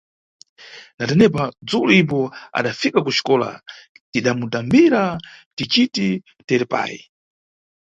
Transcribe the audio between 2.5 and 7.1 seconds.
adafika kuxikola tidamutambira ticiti terepayi.